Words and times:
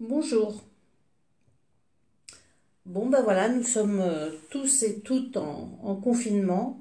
Bonjour. 0.00 0.62
Bon 2.86 3.06
ben 3.06 3.20
voilà, 3.20 3.48
nous 3.48 3.64
sommes 3.64 3.98
euh, 4.00 4.30
tous 4.48 4.84
et 4.84 5.00
toutes 5.00 5.36
en, 5.36 5.96
confinement. 5.96 6.80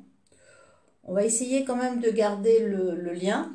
On 1.03 1.15
va 1.15 1.25
essayer 1.25 1.65
quand 1.65 1.77
même 1.77 1.99
de 1.99 2.11
garder 2.11 2.59
le, 2.59 2.93
lien 3.13 3.51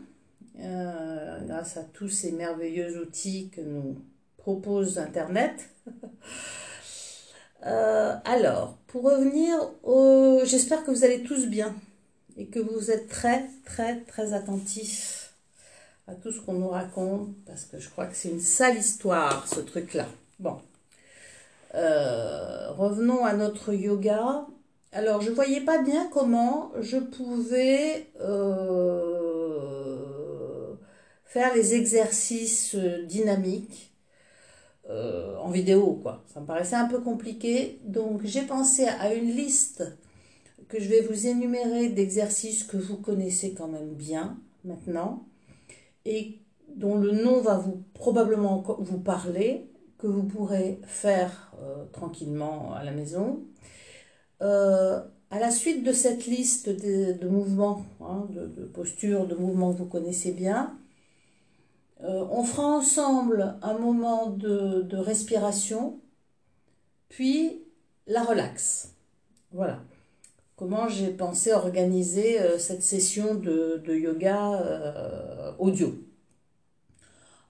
euh, 0.59 1.38
grâce 1.46 1.77
à 1.77 1.85
tous 1.85 2.09
ces 2.09 2.33
merveilleux 2.33 3.01
outils 3.01 3.51
que 3.51 3.61
nous 3.61 3.98
propose 4.37 4.98
Internet. 4.98 5.71
Euh, 7.65 8.17
alors, 8.25 8.77
pour 8.89 9.05
revenir 9.05 9.57
au... 9.85 10.41
J'espère 10.45 10.85
que 10.85 10.91
vous 10.91 11.05
allez 11.05 11.23
tous 11.23 11.47
bien 11.47 11.77
et 12.37 12.47
que 12.47 12.59
vous 12.59 12.91
êtes 12.91 13.09
très 13.09 13.49
très 13.65 14.01
très 14.01 14.33
attentifs 14.33 15.21
à 16.07 16.14
tout 16.14 16.32
ce 16.32 16.41
qu'on 16.41 16.55
nous 16.55 16.69
raconte, 16.69 17.34
parce 17.46 17.64
que 17.64 17.79
je 17.79 17.89
crois 17.89 18.07
que 18.07 18.16
c'est 18.16 18.30
une 18.30 18.41
sale 18.41 18.77
histoire, 18.77 19.47
ce 19.47 19.61
truc-là. 19.61 20.06
Bon. 20.41 20.59
Euh, 21.75 22.70
revenons 22.73 23.25
à 23.25 23.34
notre 23.34 23.73
yoga. 23.73 24.47
Alors, 24.92 25.23
je 25.23 25.30
ne 25.30 25.34
voyais 25.34 25.62
pas 25.62 25.80
bien 25.83 26.09
comment 26.12 26.73
je 26.80 26.98
pouvais 26.98 28.09
euh, 28.20 29.12
faire 31.25 31.55
les 31.55 31.75
exercices 31.75 32.75
dynamiques 32.75 33.92
euh, 34.91 35.37
en 35.39 35.50
vidéo, 35.50 35.98
quoi. 36.03 36.25
Ça 36.34 36.41
me 36.41 36.47
paraissait 36.47 36.77
un 36.77 36.89
peu 36.89 37.00
compliqué. 37.00 37.78
Donc, 37.84 38.23
j'ai 38.25 38.42
pensé 38.42 38.84
à 38.84 39.14
une 39.14 39.30
liste 39.30 39.84
que 40.69 40.80
je 40.80 40.89
vais 40.89 41.03
vous 41.03 41.27
énumérer 41.27 41.89
d'exercices 41.89 42.64
que 42.64 42.77
vous 42.77 42.97
connaissez 42.97 43.55
quand 43.55 43.69
même 43.69 43.95
bien 43.95 44.37
maintenant 44.64 45.25
et 46.05 46.41
dont 46.69 46.97
le 46.97 47.12
nom 47.12 47.41
va 47.41 47.59
vous 47.59 47.84
probablement 47.95 48.62
vous 48.79 48.98
parler, 48.98 49.70
que 49.98 50.06
vous 50.06 50.25
pourrez 50.25 50.80
faire 50.84 51.53
euh, 51.61 51.84
tranquillement 51.92 52.72
à 52.75 52.83
la 52.83 52.91
maison. 52.91 53.45
Euh, 54.41 55.00
à 55.30 55.39
la 55.39 55.50
suite 55.50 55.84
de 55.84 55.92
cette 55.92 56.27
liste 56.27 56.69
de, 56.69 57.28
mouvements, 57.28 57.84
hein, 58.00 58.27
de, 58.30 58.64
postures, 58.64 59.27
de 59.27 59.34
mouvements 59.34 59.73
que 59.73 59.78
vous 59.78 59.86
connaissez 59.86 60.33
bien, 60.33 60.77
euh, 62.03 62.27
on 62.30 62.42
fera 62.42 62.67
ensemble 62.67 63.56
un 63.62 63.78
moment 63.78 64.30
de, 64.30 64.83
de 64.83 64.97
respiration, 64.97 66.00
puis 67.08 67.62
la 68.06 68.25
relaxe. 68.25 68.95
Voilà 69.53 69.78
comment 70.62 70.88
j'ai 70.88 71.08
pensé 71.08 71.52
organiser 71.52 72.41
euh, 72.41 72.56
cette 72.56 72.84
session 72.84 73.34
de, 73.34 73.82
yoga 73.88 74.60
euh, 74.60 75.50
audio. 75.58 75.92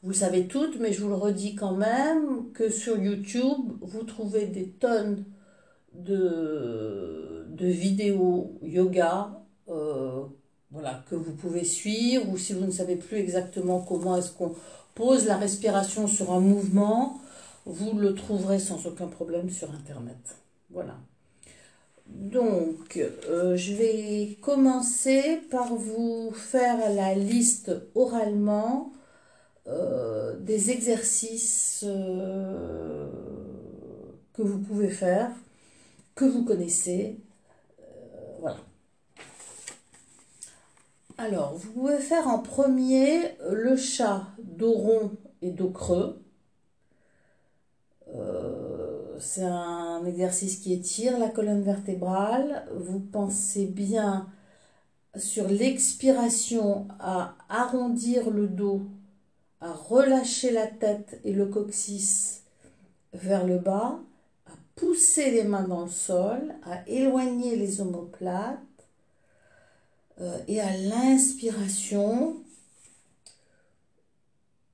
Vous 0.02 0.14
savez 0.14 0.46
toutes, 0.46 0.80
mais 0.80 0.94
je 0.94 1.02
vous 1.02 1.10
le 1.10 1.16
redis 1.16 1.54
quand 1.54 1.76
même, 1.76 2.50
que 2.54 2.70
sur 2.70 2.96
YouTube, 2.96 3.76
vous 3.82 4.04
trouvez 4.04 4.46
des 4.46 4.66
tonnes 4.66 5.26
de, 5.92 7.44
vidéos 7.58 8.58
yoga 8.62 9.44
euh, 9.68 10.24
voilà, 10.70 11.04
que 11.10 11.14
vous 11.14 11.32
pouvez 11.34 11.64
suivre, 11.64 12.30
ou 12.30 12.38
si 12.38 12.54
vous 12.54 12.64
ne 12.64 12.70
savez 12.70 12.96
plus 12.96 13.18
exactement 13.18 13.80
comment 13.80 14.16
est-ce 14.16 14.32
qu'on 14.32 14.54
pose 14.94 15.26
la 15.26 15.36
respiration 15.36 16.06
sur 16.06 16.32
un 16.32 16.40
mouvement, 16.40 17.20
vous 17.66 17.98
le 17.98 18.14
trouverez 18.14 18.58
sans 18.58 18.86
aucun 18.86 19.06
problème 19.06 19.50
sur 19.50 19.70
Internet. 19.70 20.38
Voilà. 20.70 20.96
Donc, 22.06 22.96
euh, 23.28 23.56
je 23.56 23.74
vais 23.74 24.38
commencer 24.40 25.40
par 25.50 25.74
vous 25.74 26.30
faire 26.32 26.92
la 26.92 27.14
liste 27.14 27.72
oralement 27.94 28.92
euh, 29.66 30.36
des 30.38 30.70
exercices 30.70 31.84
euh, 31.86 33.06
que 34.34 34.42
vous 34.42 34.58
pouvez 34.58 34.90
faire, 34.90 35.30
que 36.14 36.24
vous 36.24 36.44
connaissez. 36.44 37.18
voilà. 38.40 38.58
Alors, 41.18 41.54
vous 41.54 41.72
pouvez 41.72 41.98
faire 41.98 42.26
en 42.28 42.40
premier 42.40 43.36
le 43.50 43.76
chat 43.76 44.26
dos 44.38 44.72
rond 44.72 45.10
et 45.40 45.50
dos 45.50 45.70
creux 45.70 46.18
c'est 49.22 49.44
un 49.44 49.81
exercice 50.04 50.56
qui 50.58 50.72
étire 50.72 51.18
la 51.18 51.28
colonne 51.28 51.62
vertébrale. 51.62 52.66
Vous 52.74 53.00
pensez 53.00 53.66
bien 53.66 54.26
sur 55.16 55.48
l'expiration 55.48 56.88
à 56.98 57.34
arrondir 57.48 58.30
le 58.30 58.48
dos, 58.48 58.82
à 59.60 59.72
relâcher 59.72 60.50
la 60.50 60.66
tête 60.66 61.20
et 61.24 61.32
le 61.32 61.46
coccyx 61.46 62.42
vers 63.12 63.46
le 63.46 63.58
bas, 63.58 63.98
à 64.46 64.52
pousser 64.74 65.30
les 65.30 65.44
mains 65.44 65.68
dans 65.68 65.82
le 65.82 65.90
sol, 65.90 66.54
à 66.64 66.88
éloigner 66.88 67.56
les 67.56 67.80
omoplates 67.80 68.58
euh, 70.20 70.38
et 70.48 70.60
à 70.60 70.76
l'inspiration, 70.76 72.41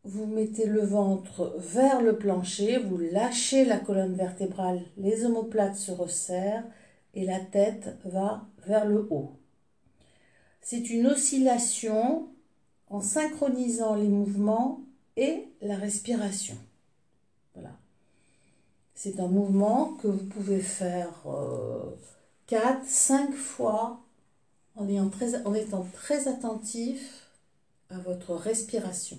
vous 0.04 0.26
mettez 0.26 0.66
le 0.66 0.82
ventre 0.82 1.54
vers 1.58 2.00
le 2.00 2.16
plancher, 2.16 2.78
vous 2.78 2.98
lâchez 2.98 3.64
la 3.64 3.78
colonne 3.78 4.14
vertébrale, 4.14 4.82
les 4.96 5.24
omoplates 5.24 5.76
se 5.76 5.90
resserrent 5.90 6.64
et 7.14 7.24
la 7.24 7.40
tête 7.40 7.96
va 8.04 8.46
vers 8.66 8.86
le 8.86 9.06
haut. 9.10 9.32
C'est 10.60 10.90
une 10.90 11.06
oscillation 11.06 12.28
en 12.88 13.00
synchronisant 13.00 13.94
les 13.94 14.08
mouvements 14.08 14.80
et 15.16 15.48
la 15.60 15.76
respiration. 15.76 16.56
Voilà. 17.54 17.72
C'est 18.94 19.20
un 19.20 19.28
mouvement 19.28 19.94
que 19.94 20.08
vous 20.08 20.26
pouvez 20.26 20.60
faire 20.60 21.24
4, 22.46 22.82
euh, 22.82 22.84
5 22.86 23.32
fois 23.32 24.00
en, 24.76 24.86
en 24.86 25.54
étant 25.54 25.86
très 25.92 26.28
attentif 26.28 27.30
à 27.90 27.98
votre 27.98 28.34
respiration. 28.34 29.18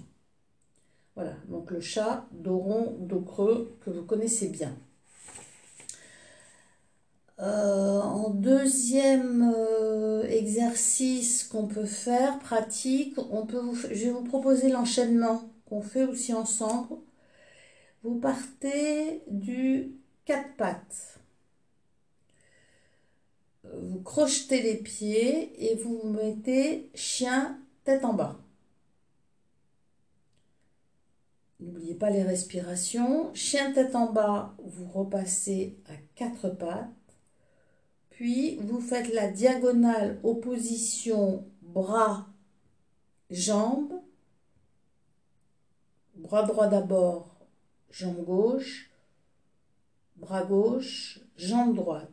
Voilà, 1.20 1.36
donc 1.50 1.70
le 1.72 1.82
chat, 1.82 2.26
dos 2.32 3.22
creux, 3.26 3.78
que 3.84 3.90
vous 3.90 4.04
connaissez 4.06 4.48
bien. 4.48 4.74
Euh, 7.40 8.00
en 8.00 8.30
deuxième 8.30 9.54
euh, 9.54 10.24
exercice 10.30 11.44
qu'on 11.44 11.68
peut 11.68 11.84
faire, 11.84 12.40
pratique, 12.40 13.18
je 13.18 14.06
vais 14.06 14.12
vous 14.12 14.24
proposer 14.24 14.70
l'enchaînement 14.70 15.44
qu'on 15.68 15.82
fait 15.82 16.06
aussi 16.06 16.34
ensemble. 16.34 16.96
Vous 18.04 18.16
partez 18.16 19.22
du 19.28 19.92
quatre 20.24 20.56
pattes. 20.56 21.20
Vous 23.66 24.00
crochetez 24.00 24.62
les 24.62 24.78
pieds 24.78 25.70
et 25.70 25.76
vous 25.76 26.02
mettez 26.06 26.90
chien 26.96 27.60
tête 27.84 28.06
en 28.06 28.14
bas. 28.14 28.40
N'oubliez 31.60 31.96
pas 31.96 32.10
les 32.10 32.24
respirations. 32.24 33.34
Chien 33.34 33.74
tête 33.74 33.96
en 33.96 34.12
bas, 34.12 34.56
vous 34.64 34.88
repassez 34.88 35.78
à 35.90 35.94
quatre 36.16 36.50
pattes. 36.50 36.90
Puis 38.10 38.58
vous 38.58 38.80
faites 38.80 39.14
la 39.14 39.30
diagonale 39.30 40.20
opposition 40.24 41.46
bras, 41.62 42.28
jambes. 43.30 44.02
Bras 46.16 46.44
droit 46.44 46.68
d'abord, 46.68 47.38
jambe 47.92 48.26
gauche, 48.26 48.92
bras 50.18 50.44
gauche, 50.44 51.22
jambe 51.38 51.76
droite. 51.76 52.10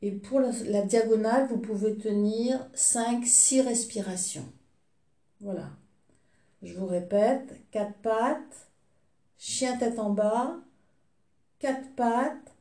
Et 0.00 0.10
pour 0.10 0.40
la, 0.40 0.50
la 0.66 0.82
diagonale, 0.82 1.48
vous 1.48 1.58
pouvez 1.58 1.96
tenir 1.96 2.66
5-6 2.74 3.62
respirations. 3.62 4.50
Voilà. 5.40 5.70
Je 6.64 6.74
vous 6.74 6.86
répète, 6.86 7.60
quatre 7.70 7.94
pattes, 8.02 8.68
chien 9.36 9.76
tête 9.76 9.98
en 9.98 10.10
bas, 10.10 10.56
quatre 11.58 11.94
pattes, 11.94 12.56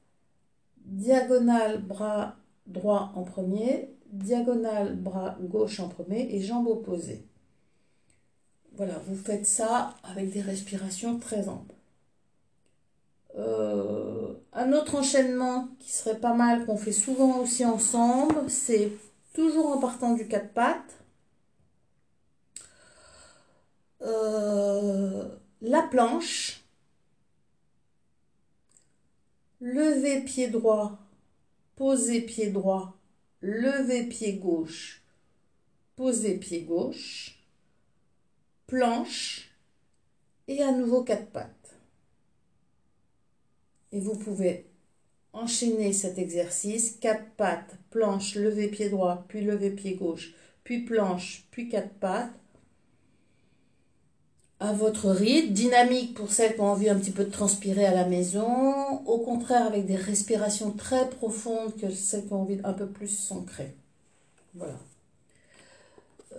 diagonale 0.85 1.81
bras 1.81 2.35
droit 2.67 3.13
en 3.15 3.23
premier, 3.23 3.95
diagonale 4.11 4.97
bras 4.97 5.37
gauche 5.39 5.79
en 5.79 5.87
premier 5.87 6.35
et 6.35 6.41
jambes 6.41 6.67
opposées. 6.67 7.25
Voilà, 8.75 8.99
vous 9.07 9.15
faites 9.15 9.45
ça 9.45 9.95
avec 10.03 10.31
des 10.31 10.41
respirations 10.41 11.17
très 11.17 11.47
amples. 11.47 11.75
Euh, 13.37 14.33
un 14.51 14.73
autre 14.73 14.95
enchaînement 14.95 15.69
qui 15.79 15.93
serait 15.93 16.19
pas 16.19 16.33
mal, 16.33 16.65
qu'on 16.65 16.77
fait 16.77 16.91
souvent 16.91 17.39
aussi 17.39 17.63
ensemble, 17.65 18.49
c'est 18.49 18.91
toujours 19.33 19.67
en 19.67 19.79
partant 19.79 20.13
du 20.13 20.27
quatre 20.27 20.51
pattes. 20.53 21.02
Euh, 24.03 25.29
la 25.61 25.81
planche, 25.83 26.61
lever 29.61 30.21
pied 30.21 30.49
droit, 30.49 30.99
poser 31.75 32.21
pied 32.21 32.49
droit, 32.49 32.97
lever 33.41 34.07
pied 34.07 34.33
gauche, 34.33 35.01
poser 35.95 36.37
pied 36.37 36.63
gauche, 36.63 37.39
planche. 38.67 39.49
Et 40.49 40.61
à 40.61 40.73
nouveau 40.73 41.05
quatre 41.05 41.27
pattes. 41.27 41.75
Et 43.93 44.01
vous 44.01 44.17
pouvez 44.17 44.65
enchaîner 45.31 45.93
cet 45.93 46.17
exercice. 46.17 46.97
Quatre 46.99 47.31
pattes, 47.37 47.77
planche, 47.91 48.35
lever 48.35 48.67
pied 48.67 48.89
droit, 48.89 49.23
puis 49.29 49.41
lever 49.41 49.71
pied 49.71 49.95
gauche, 49.95 50.33
puis 50.65 50.83
planche, 50.83 51.45
puis 51.49 51.69
quatre 51.69 51.93
pattes. 51.93 52.33
À 54.63 54.71
votre 54.71 55.09
rythme, 55.09 55.51
dynamique 55.51 56.13
pour 56.13 56.31
celles 56.31 56.55
qui 56.55 56.61
ont 56.61 56.71
envie 56.71 56.87
un 56.87 56.97
petit 56.97 57.11
peu 57.11 57.25
de 57.25 57.29
transpirer 57.29 57.85
à 57.85 57.93
la 57.93 58.05
maison. 58.05 59.05
Au 59.05 59.19
contraire, 59.19 59.67
avec 59.67 59.85
des 59.85 59.97
respirations 59.97 60.71
très 60.71 61.09
profondes 61.09 61.75
que 61.75 61.91
celles 61.91 62.25
qui 62.25 62.31
ont 62.31 62.43
envie 62.43 62.61
un 62.63 62.71
peu 62.71 62.87
plus 62.87 63.09
s'ancrer. 63.09 63.75
Voilà. 64.55 64.79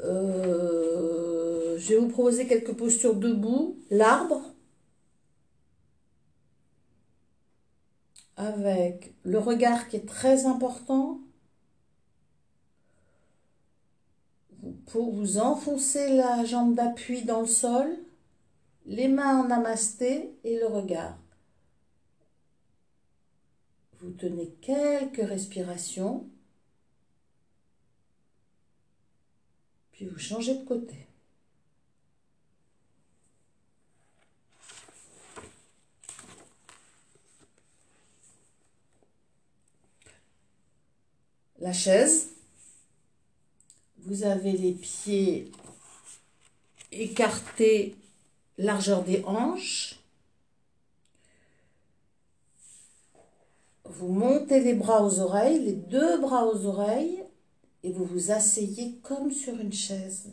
Euh, 0.04 1.76
je 1.78 1.88
vais 1.90 1.98
vous 1.98 2.08
proposer 2.08 2.46
quelques 2.46 2.72
postures 2.72 3.14
debout. 3.14 3.76
L'arbre. 3.90 4.40
Avec 8.38 9.12
le 9.24 9.38
regard 9.38 9.86
qui 9.88 9.96
est 9.96 10.08
très 10.08 10.46
important. 10.46 11.20
Pour 14.86 15.12
vous 15.12 15.36
enfoncer 15.36 16.16
la 16.16 16.46
jambe 16.46 16.74
d'appui 16.74 17.24
dans 17.24 17.42
le 17.42 17.46
sol. 17.46 17.98
Les 18.86 19.08
mains 19.08 19.40
en 19.40 19.48
namasté 19.48 20.36
et 20.44 20.58
le 20.58 20.66
regard. 20.66 21.16
Vous 24.00 24.10
tenez 24.10 24.50
quelques 24.60 25.26
respirations. 25.26 26.28
Puis 29.92 30.06
vous 30.06 30.18
changez 30.18 30.58
de 30.58 30.64
côté. 30.64 31.06
La 41.58 41.72
chaise. 41.72 42.28
Vous 43.98 44.24
avez 44.24 44.52
les 44.52 44.72
pieds 44.72 45.50
écartés, 46.92 47.96
largeur 48.58 49.02
des 49.04 49.22
hanches. 49.24 49.98
Vous 53.84 54.08
montez 54.08 54.60
les 54.60 54.74
bras 54.74 55.02
aux 55.04 55.20
oreilles, 55.20 55.60
les 55.64 55.72
deux 55.72 56.20
bras 56.20 56.46
aux 56.46 56.66
oreilles 56.66 57.22
et 57.82 57.92
vous 57.92 58.04
vous 58.04 58.30
asseyez 58.30 58.96
comme 59.02 59.30
sur 59.30 59.58
une 59.60 59.72
chaise 59.72 60.30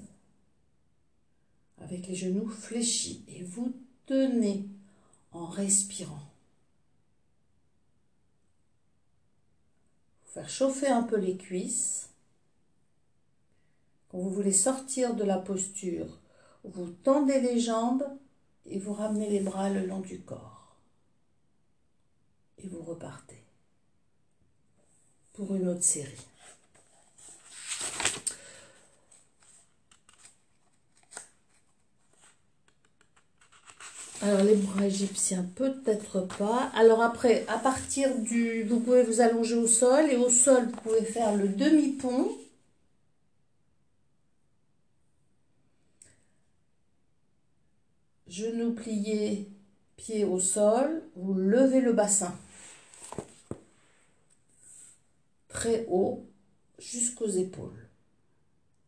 avec 1.81 2.07
les 2.07 2.15
genoux 2.15 2.47
fléchis 2.47 3.23
et 3.27 3.43
vous 3.43 3.73
tenez 4.05 4.65
en 5.31 5.47
respirant. 5.47 6.21
Faire 10.25 10.49
chauffer 10.49 10.87
un 10.87 11.03
peu 11.03 11.17
les 11.17 11.35
cuisses. 11.35 12.09
Quand 14.09 14.19
vous 14.19 14.29
voulez 14.29 14.53
sortir 14.53 15.15
de 15.15 15.23
la 15.23 15.37
posture, 15.37 16.20
vous 16.63 16.89
tendez 17.03 17.39
les 17.39 17.59
jambes 17.59 18.05
et 18.65 18.79
vous 18.79 18.93
ramenez 18.93 19.29
les 19.29 19.39
bras 19.39 19.69
le 19.69 19.85
long 19.85 19.99
du 19.99 20.19
corps. 20.21 20.75
Et 22.57 22.67
vous 22.67 22.81
repartez 22.81 23.43
pour 25.33 25.55
une 25.55 25.67
autre 25.67 25.83
série. 25.83 26.27
Alors 34.23 34.43
les 34.43 34.55
bras 34.55 34.85
égyptiens, 34.85 35.43
peut-être 35.55 36.27
pas. 36.37 36.71
Alors 36.75 37.01
après, 37.01 37.43
à 37.47 37.57
partir 37.57 38.15
du... 38.19 38.63
Vous 38.63 38.79
pouvez 38.79 39.01
vous 39.01 39.19
allonger 39.19 39.55
au 39.55 39.65
sol 39.65 40.11
et 40.11 40.15
au 40.15 40.29
sol, 40.29 40.65
vous 40.65 40.81
pouvez 40.81 41.03
faire 41.03 41.35
le 41.35 41.47
demi-pont. 41.47 42.29
Genoux 48.31 48.71
pliés, 48.71 49.49
pieds 49.97 50.23
au 50.23 50.39
sol. 50.39 51.03
Vous 51.17 51.33
levez 51.33 51.81
le 51.81 51.91
bassin. 51.91 52.33
Très 55.49 55.85
haut, 55.89 56.25
jusqu'aux 56.79 57.27
épaules. 57.27 57.89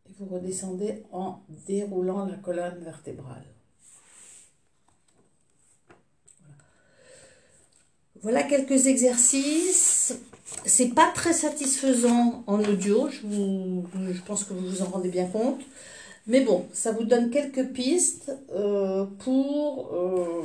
Et 0.08 0.12
vous 0.18 0.34
redescendez 0.34 1.02
en 1.12 1.40
déroulant 1.66 2.24
la 2.24 2.36
colonne 2.36 2.82
vertébrale. 2.82 3.44
Voilà 8.22 8.44
quelques 8.44 8.86
exercices. 8.86 10.18
C'est 10.64 10.94
pas 10.94 11.12
très 11.14 11.34
satisfaisant 11.34 12.44
en 12.46 12.64
audio, 12.64 13.10
je, 13.10 13.18
je, 13.20 14.22
pense 14.22 14.44
que 14.44 14.54
vous 14.54 14.66
vous 14.66 14.82
en 14.82 14.86
rendez 14.86 15.10
bien 15.10 15.26
compte. 15.26 15.60
Mais 16.26 16.40
bon, 16.40 16.66
ça 16.72 16.92
vous 16.92 17.04
donne 17.04 17.30
quelques 17.30 17.72
pistes 17.72 18.32
euh, 18.50 19.04
pour, 19.18 19.92
euh, 19.92 20.42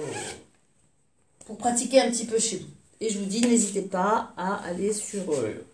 pour 1.46 1.58
pratiquer 1.58 2.02
un 2.02 2.12
petit 2.12 2.26
peu 2.26 2.38
chez 2.38 2.58
vous. 2.58 2.68
Et 3.00 3.10
je 3.10 3.20
vous 3.20 3.26
dis, 3.26 3.42
n'hésitez 3.42 3.84
pas 3.84 4.34
à 4.36 4.56
aller 4.66 4.92
sur, 4.92 5.31
euh, 5.31 5.66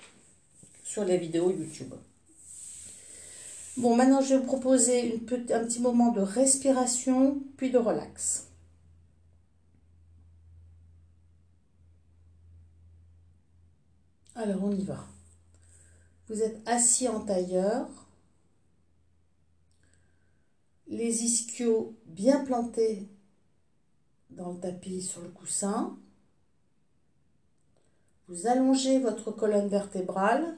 sur 0.83 1.05
les 1.05 1.17
vidéos 1.17 1.49
YouTube. 1.49 1.93
Bon, 3.77 3.95
maintenant 3.95 4.21
je 4.21 4.35
vais 4.35 4.37
vous 4.37 4.45
proposer 4.45 5.15
une, 5.15 5.21
un 5.53 5.65
petit 5.65 5.79
moment 5.79 6.11
de 6.11 6.21
respiration, 6.21 7.41
puis 7.57 7.71
de 7.71 7.77
relax. 7.79 8.47
Alors 14.35 14.63
on 14.63 14.71
y 14.71 14.83
va. 14.83 15.03
Vous 16.29 16.41
êtes 16.41 16.61
assis 16.67 17.07
en 17.07 17.21
tailleur, 17.21 17.87
les 20.87 21.23
ischios 21.23 21.95
bien 22.05 22.43
plantés 22.45 23.07
dans 24.29 24.51
le 24.51 24.59
tapis 24.59 25.01
sur 25.01 25.21
le 25.21 25.29
coussin. 25.29 25.97
Vous 28.27 28.47
allongez 28.47 28.99
votre 28.99 29.31
colonne 29.31 29.67
vertébrale. 29.67 30.57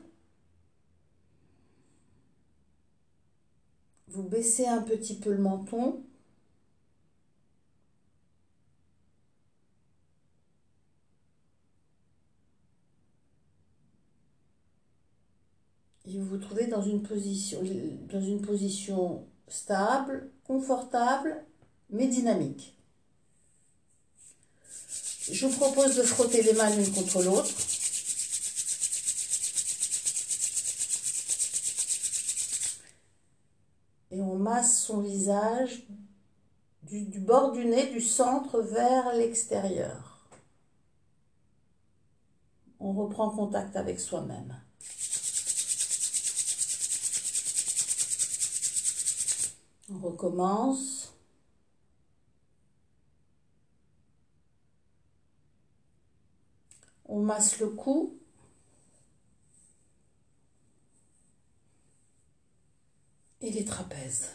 Vous 4.08 4.24
baissez 4.24 4.66
un 4.66 4.82
petit 4.82 5.16
peu 5.16 5.32
le 5.32 5.40
menton. 5.40 6.04
vous 16.16 16.24
vous 16.24 16.38
trouvez 16.38 16.68
dans 16.68 16.82
une 16.82 17.04
position, 17.04 17.62
dans 18.12 18.22
une 18.22 18.42
position 18.42 19.26
stable, 19.48 20.32
confortable, 20.46 21.46
mais 21.90 22.08
dynamique. 22.08 22.78
Je 25.32 25.46
vous 25.46 25.58
propose 25.58 25.96
de 25.96 26.04
frotter 26.04 26.42
les 26.42 26.54
mains 26.54 26.70
l'une 26.70 26.92
contre 26.92 27.22
l'autre. 27.24 27.50
Et 34.12 34.22
on 34.22 34.36
masse 34.38 34.80
son 34.84 35.02
visage 35.02 35.86
du, 36.84 37.20
bord 37.20 37.52
du 37.52 37.66
nez, 37.66 37.88
du 37.88 38.00
centre 38.00 38.62
vers 38.62 39.14
l'extérieur. 39.14 40.18
On 42.80 42.94
reprend 42.94 43.32
contact 43.32 43.76
avec 43.76 44.00
soi-même. 44.00 44.56
On 49.90 50.00
recommence. 50.00 51.14
On 57.06 57.22
masse 57.22 57.60
le 57.60 57.70
cou. 57.70 58.20
Et 63.40 63.52
les 63.52 63.64
trapèzes. 63.64 64.32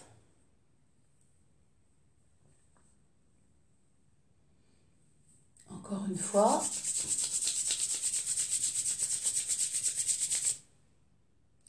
Encore 5.69 6.07
une 6.07 6.17
fois. 6.17 6.63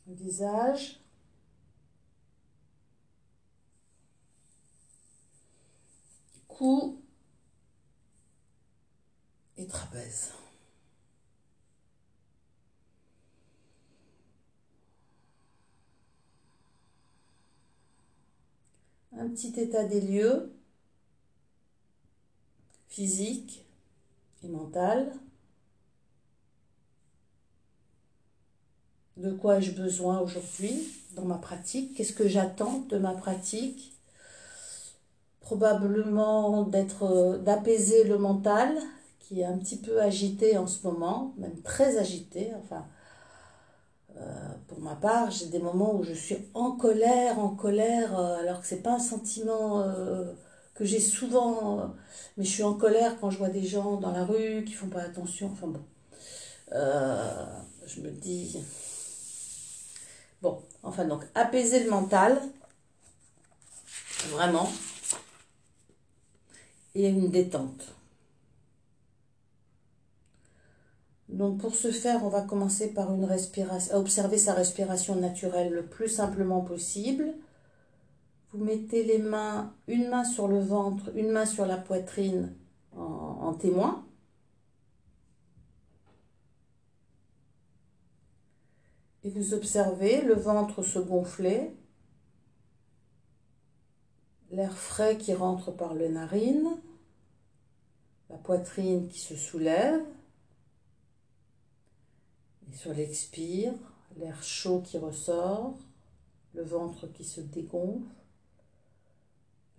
Le 0.07 0.13
visage. 0.13 1.02
et 9.57 9.67
trapèze. 9.67 10.31
Un 19.11 19.29
petit 19.29 19.59
état 19.59 19.83
des 19.83 20.01
lieux 20.01 20.53
physique 22.87 23.65
et 24.43 24.47
mental. 24.47 25.13
De 29.17 29.31
quoi 29.31 29.57
ai-je 29.57 29.71
besoin 29.71 30.19
aujourd'hui 30.19 30.87
dans 31.11 31.25
ma 31.25 31.37
pratique? 31.37 31.95
Qu'est-ce 31.95 32.13
que 32.13 32.27
j'attends 32.27 32.79
de 32.79 32.97
ma 32.97 33.13
pratique? 33.13 33.92
Probablement 35.43 36.63
d'être, 36.63 37.37
d'apaiser 37.43 38.05
le 38.05 38.17
mental 38.17 38.75
qui 39.19 39.41
est 39.41 39.45
un 39.45 39.57
petit 39.57 39.77
peu 39.77 40.01
agité 40.01 40.57
en 40.57 40.67
ce 40.67 40.85
moment, 40.85 41.33
même 41.37 41.61
très 41.61 41.97
agité. 41.97 42.51
Enfin, 42.61 42.85
euh, 44.17 44.21
pour 44.67 44.79
ma 44.79 44.95
part, 44.95 45.31
j'ai 45.31 45.47
des 45.47 45.59
moments 45.59 45.95
où 45.95 46.03
je 46.03 46.13
suis 46.13 46.37
en 46.53 46.71
colère, 46.71 47.39
en 47.39 47.49
colère, 47.49 48.19
euh, 48.19 48.39
alors 48.39 48.61
que 48.61 48.67
c'est 48.67 48.83
pas 48.83 48.93
un 48.93 48.99
sentiment 48.99 49.81
euh, 49.81 50.31
que 50.75 50.85
j'ai 50.85 50.99
souvent, 50.99 51.93
mais 52.37 52.43
je 52.43 52.49
suis 52.49 52.63
en 52.63 52.73
colère 52.73 53.19
quand 53.19 53.29
je 53.29 53.37
vois 53.37 53.49
des 53.49 53.63
gens 53.63 53.97
dans 53.97 54.11
la 54.11 54.25
rue 54.25 54.63
qui 54.65 54.73
font 54.73 54.87
pas 54.89 55.01
attention. 55.01 55.49
Enfin 55.51 55.67
bon, 55.67 55.81
je 57.85 58.01
me 58.01 58.09
dis, 58.09 58.57
bon, 60.41 60.59
enfin 60.83 61.05
donc 61.05 61.23
apaiser 61.35 61.83
le 61.83 61.89
mental, 61.89 62.39
vraiment, 64.31 64.67
et 66.95 67.07
une 67.07 67.29
détente. 67.29 67.95
Donc 71.29 71.59
pour 71.59 71.75
ce 71.75 71.91
faire, 71.91 72.23
on 72.23 72.29
va 72.29 72.41
commencer 72.41 72.93
par 72.93 73.13
une 73.13 73.25
respiration, 73.25 73.95
observer 73.95 74.37
sa 74.37 74.53
respiration 74.53 75.15
naturelle 75.15 75.73
le 75.73 75.85
plus 75.85 76.09
simplement 76.09 76.61
possible. 76.61 77.33
Vous 78.51 78.63
mettez 78.63 79.03
les 79.03 79.17
mains, 79.17 79.73
une 79.87 80.09
main 80.09 80.23
sur 80.23 80.47
le 80.47 80.59
ventre, 80.59 81.11
une 81.15 81.31
main 81.31 81.47
sur 81.47 81.65
la 81.65 81.77
poitrine 81.77 82.53
en 82.95 83.53
témoin. 83.53 84.05
Et 89.23 89.29
vous 89.29 89.53
observez 89.55 90.21
le 90.21 90.35
ventre 90.35 90.83
se 90.83 90.99
gonfler, 90.99 91.75
l'air 94.53 94.77
frais 94.77 95.17
qui 95.17 95.33
rentre 95.33 95.71
par 95.71 95.95
les 95.95 96.09
narines, 96.09 96.77
la 98.29 98.37
poitrine 98.37 99.07
qui 99.07 99.19
se 99.19 99.35
soulève. 99.35 100.01
Et 102.71 102.75
sur 102.75 102.93
l'expire, 102.93 103.73
l'air 104.15 104.41
chaud 104.43 104.81
qui 104.81 104.99
ressort, 104.99 105.75
le 106.53 106.63
ventre 106.63 107.07
qui 107.07 107.23
se 107.23 107.41
dégonfle, 107.41 108.05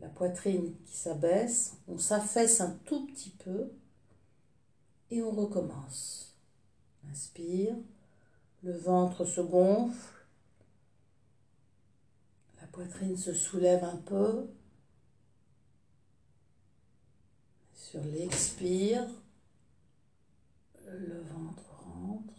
la 0.00 0.09
poitrine 0.09 0.75
qui 0.85 0.97
s'abaisse, 0.97 1.76
on 1.87 1.99
s'affaisse 1.99 2.61
un 2.61 2.73
tout 2.85 3.07
petit 3.07 3.31
peu 3.31 3.71
et 5.12 5.23
on 5.23 5.31
recommence. 5.31 6.37
Inspire, 7.09 7.76
le 8.64 8.76
ventre 8.76 9.25
se 9.25 9.40
gonfle, 9.40 10.26
la 12.61 12.66
poitrine 12.66 13.16
se 13.16 13.33
soulève 13.33 13.85
un 13.85 13.99
peu. 13.99 14.49
Sur 17.94 18.02
l'expire, 18.06 19.06
le 20.84 21.20
ventre 21.20 21.62
rentre. 21.84 22.34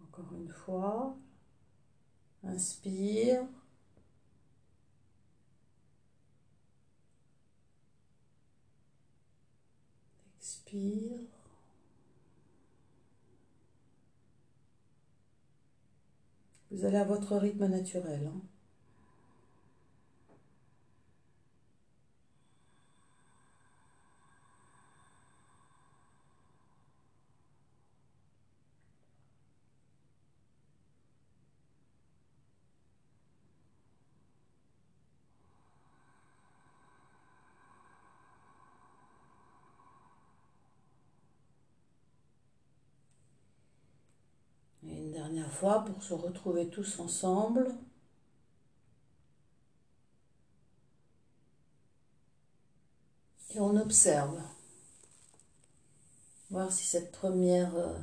Encore 0.00 0.32
une 0.32 0.48
fois. 0.48 1.18
Inspire. 2.44 3.42
Expire. 10.38 11.18
Vous 16.70 16.86
allez 16.86 16.96
à 16.96 17.04
votre 17.04 17.36
rythme 17.36 17.66
naturel. 17.66 18.30
Hein. 18.34 18.53
Fois 45.54 45.84
pour 45.84 46.02
se 46.02 46.14
retrouver 46.14 46.68
tous 46.68 46.98
ensemble. 46.98 47.68
Et 53.54 53.60
on 53.60 53.76
observe. 53.76 54.40
Voir 56.50 56.72
si 56.72 56.84
cette 56.84 57.12
première, 57.12 57.74
euh, 57.76 57.96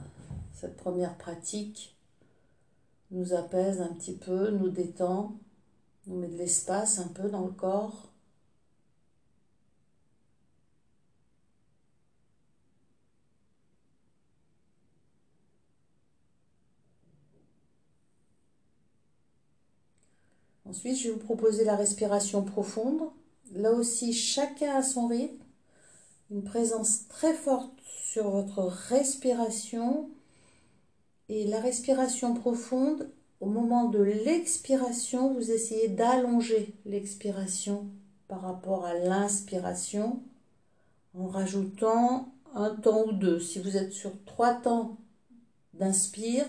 cette 0.53 0.77
première 0.77 1.17
pratique 1.17 1.95
nous 3.11 3.33
apaise 3.33 3.81
un 3.81 3.93
petit 3.93 4.15
peu, 4.15 4.51
nous 4.51 4.69
détend, 4.69 5.37
nous 6.07 6.17
met 6.17 6.27
de 6.27 6.37
l'espace 6.37 6.99
un 6.99 7.09
peu 7.09 7.29
dans 7.29 7.45
le 7.45 7.51
corps. 7.51 8.10
Ensuite, 20.71 20.97
je 20.97 21.09
vais 21.09 21.15
vous 21.15 21.19
proposer 21.19 21.65
la 21.65 21.75
respiration 21.75 22.43
profonde. 22.43 23.01
Là 23.53 23.73
aussi, 23.73 24.13
chacun 24.13 24.77
a 24.77 24.81
son 24.81 25.07
rythme. 25.07 25.43
Une 26.29 26.45
présence 26.45 27.09
très 27.09 27.33
forte 27.33 27.73
sur 27.83 28.29
votre 28.29 28.61
respiration. 28.87 30.09
Et 31.27 31.45
la 31.45 31.59
respiration 31.59 32.33
profonde, 32.33 33.11
au 33.41 33.47
moment 33.47 33.89
de 33.89 33.99
l'expiration, 33.99 35.33
vous 35.33 35.51
essayez 35.51 35.89
d'allonger 35.89 36.73
l'expiration 36.85 37.89
par 38.29 38.39
rapport 38.39 38.85
à 38.85 38.93
l'inspiration 38.93 40.23
en 41.13 41.27
rajoutant 41.27 42.33
un 42.55 42.73
temps 42.75 43.07
ou 43.07 43.11
deux. 43.11 43.41
Si 43.41 43.59
vous 43.59 43.75
êtes 43.75 43.91
sur 43.91 44.13
trois 44.23 44.53
temps 44.53 44.95
d'inspire, 45.73 46.45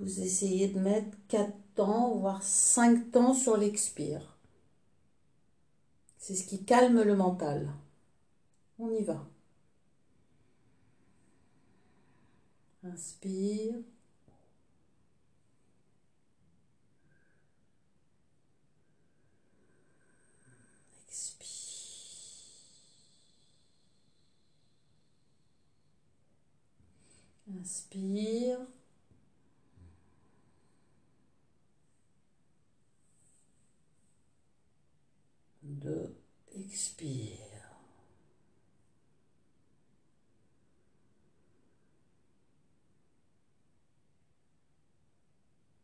vous 0.00 0.22
essayez 0.22 0.66
de 0.66 0.80
mettre 0.80 1.16
quatre 1.28 1.54
voire 1.86 2.42
5 2.42 3.10
temps 3.12 3.34
sur 3.34 3.56
l'expire. 3.56 4.36
C'est 6.18 6.34
ce 6.34 6.44
qui 6.44 6.64
calme 6.64 7.02
le 7.02 7.16
mental. 7.16 7.68
On 8.78 8.90
y 8.90 9.04
va. 9.04 9.24
Inspire. 12.82 13.76
Expire. 21.06 21.48
Inspire. 27.60 28.66
de 35.80 36.14
expire. 36.68 37.38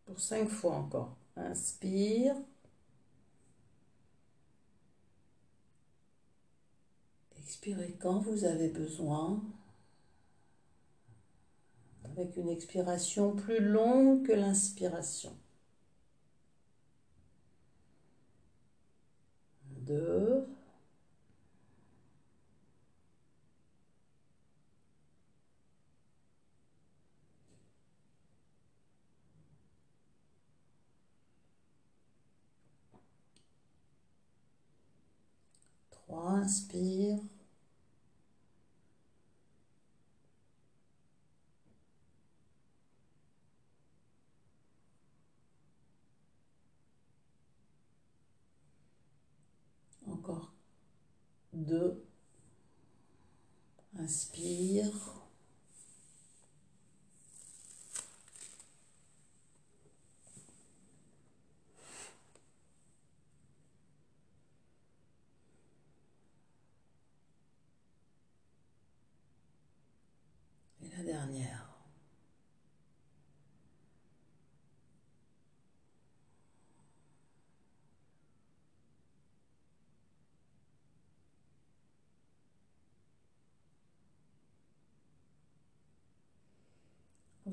Pour 0.05 0.21
cinq 0.21 0.49
fois 0.49 0.76
encore. 0.76 1.17
Inspire. 1.37 2.37
Expirez 7.38 7.97
quand 7.99 8.19
vous 8.19 8.45
avez 8.45 8.69
besoin. 8.69 9.43
Avec 12.05 12.37
une 12.37 12.50
expiration 12.50 13.35
plus 13.35 13.61
longue 13.61 14.26
que 14.26 14.33
l'inspiration. 14.33 15.35
deux. 19.85 20.47
inspire. 36.18 37.18
Encore 50.06 50.52
deux. 51.52 52.04
inspire. 53.97 55.24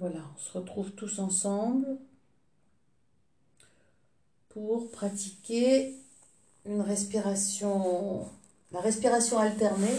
Voilà, 0.01 0.21
on 0.33 0.39
se 0.39 0.57
retrouve 0.57 0.89
tous 0.93 1.19
ensemble 1.19 1.85
pour 4.49 4.89
pratiquer 4.89 5.95
une 6.65 6.81
respiration, 6.81 8.25
la 8.71 8.79
respiration 8.79 9.37
alternée, 9.37 9.95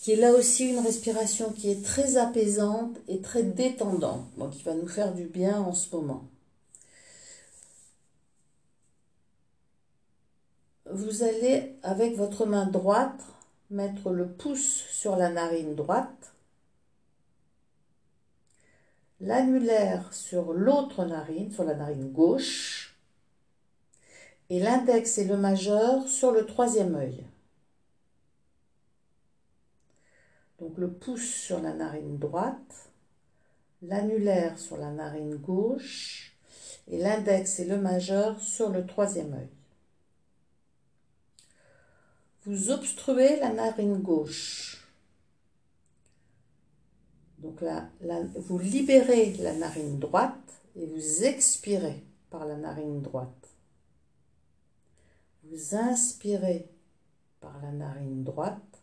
qui 0.00 0.10
est 0.10 0.16
là 0.16 0.32
aussi 0.32 0.68
une 0.70 0.80
respiration 0.80 1.52
qui 1.52 1.70
est 1.70 1.84
très 1.84 2.16
apaisante 2.16 2.96
et 3.06 3.20
très 3.20 3.44
détendante, 3.44 4.26
donc 4.38 4.50
qui 4.50 4.64
va 4.64 4.74
nous 4.74 4.88
faire 4.88 5.14
du 5.14 5.26
bien 5.26 5.60
en 5.60 5.72
ce 5.72 5.94
moment. 5.94 6.24
Vous 10.90 11.22
allez, 11.22 11.76
avec 11.84 12.16
votre 12.16 12.44
main 12.44 12.66
droite, 12.66 13.22
mettre 13.70 14.10
le 14.10 14.26
pouce 14.26 14.84
sur 14.90 15.14
la 15.14 15.30
narine 15.30 15.76
droite 15.76 16.32
l'annulaire 19.20 20.12
sur 20.12 20.52
l'autre 20.52 21.04
narine, 21.04 21.50
sur 21.52 21.64
la 21.64 21.74
narine 21.74 22.12
gauche, 22.12 22.96
et 24.48 24.60
l'index 24.60 25.18
et 25.18 25.24
le 25.24 25.36
majeur 25.36 26.08
sur 26.08 26.30
le 26.30 26.46
troisième 26.46 26.94
œil. 26.94 27.24
Donc 30.58 30.78
le 30.78 30.90
pouce 30.90 31.28
sur 31.28 31.60
la 31.60 31.72
narine 31.74 32.18
droite, 32.18 32.90
l'annulaire 33.82 34.58
sur 34.58 34.76
la 34.76 34.90
narine 34.90 35.36
gauche 35.36 36.36
et 36.88 36.98
l'index 36.98 37.58
et 37.58 37.64
le 37.64 37.78
majeur 37.78 38.40
sur 38.40 38.70
le 38.70 38.86
troisième 38.86 39.34
œil. 39.34 39.48
Vous 42.44 42.70
obstruez 42.70 43.40
la 43.40 43.52
narine 43.52 43.98
gauche. 43.98 44.75
Donc 47.38 47.62
vous 48.36 48.58
libérez 48.58 49.34
la 49.34 49.54
narine 49.54 49.98
droite 49.98 50.62
et 50.74 50.86
vous 50.86 51.24
expirez 51.24 52.02
par 52.30 52.46
la 52.46 52.56
narine 52.56 53.02
droite. 53.02 53.48
Vous 55.44 55.76
inspirez 55.76 56.68
par 57.40 57.60
la 57.62 57.72
narine 57.72 58.24
droite. 58.24 58.82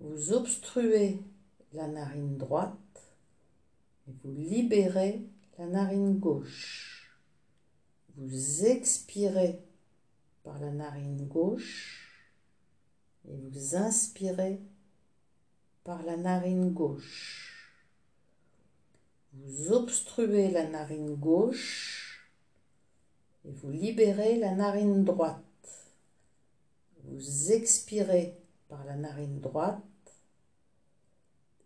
Vous 0.00 0.32
obstruez 0.32 1.20
la 1.72 1.86
narine 1.86 2.36
droite 2.36 2.76
et 4.08 4.12
vous 4.24 4.32
libérez 4.32 5.22
la 5.58 5.66
narine 5.66 6.18
gauche. 6.18 7.16
Vous 8.16 8.64
expirez 8.64 9.60
par 10.42 10.58
la 10.58 10.70
narine 10.70 11.28
gauche 11.28 12.32
et 13.28 13.36
vous 13.36 13.76
inspirez 13.76 14.60
par 15.84 16.02
la 16.02 16.16
narine 16.16 16.72
gauche. 16.72 17.74
Vous 19.32 19.72
obstruez 19.72 20.50
la 20.50 20.68
narine 20.68 21.14
gauche 21.14 22.30
et 23.44 23.50
vous 23.50 23.70
libérez 23.70 24.38
la 24.38 24.54
narine 24.54 25.04
droite. 25.04 25.38
Vous 27.04 27.52
expirez 27.52 28.36
par 28.68 28.84
la 28.84 28.96
narine 28.96 29.40
droite 29.40 29.82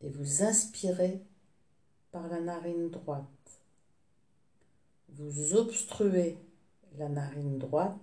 et 0.00 0.08
vous 0.08 0.42
inspirez 0.42 1.22
par 2.12 2.28
la 2.28 2.40
narine 2.40 2.90
droite. 2.90 3.26
Vous 5.08 5.54
obstruez 5.54 6.38
la 6.98 7.08
narine 7.08 7.58
droite, 7.58 7.96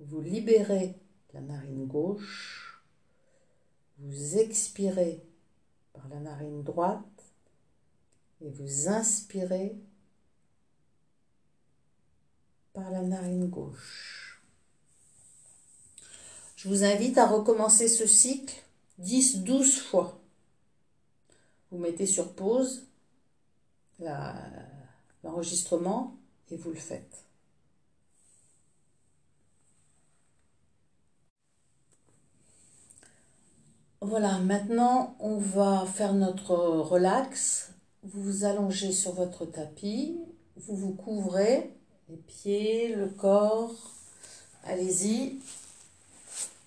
vous 0.00 0.20
libérez 0.20 0.94
la 1.32 1.40
narine 1.40 1.86
gauche 1.86 2.71
vous 4.02 4.38
expirez 4.38 5.24
par 5.92 6.08
la 6.08 6.18
narine 6.18 6.64
droite 6.64 7.04
et 8.40 8.50
vous 8.50 8.88
inspirez 8.88 9.76
par 12.72 12.90
la 12.90 13.02
narine 13.02 13.48
gauche. 13.48 14.42
Je 16.56 16.68
vous 16.68 16.82
invite 16.82 17.16
à 17.18 17.26
recommencer 17.26 17.86
ce 17.86 18.06
cycle 18.06 18.54
10-12 19.00 19.78
fois. 19.78 20.20
Vous 21.70 21.78
mettez 21.78 22.06
sur 22.06 22.34
pause 22.34 22.86
l'enregistrement 25.22 26.16
et 26.50 26.56
vous 26.56 26.70
le 26.70 26.76
faites. 26.76 27.24
Voilà, 34.04 34.38
maintenant 34.38 35.14
on 35.20 35.36
va 35.36 35.86
faire 35.86 36.12
notre 36.12 36.56
relax. 36.56 37.70
Vous 38.02 38.20
vous 38.20 38.44
allongez 38.44 38.90
sur 38.90 39.12
votre 39.12 39.44
tapis, 39.44 40.18
vous 40.56 40.74
vous 40.74 40.90
couvrez 40.90 41.70
les 42.08 42.16
pieds, 42.16 42.96
le 42.96 43.06
corps. 43.06 43.70
Allez-y. 44.64 45.38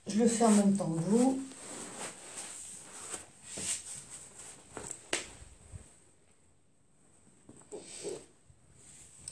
Je 0.07 0.17
le 0.17 0.29
fais 0.29 0.45
en 0.45 0.51
même 0.51 0.77
temps 0.77 0.89
que 0.89 1.01
vous. 1.01 1.39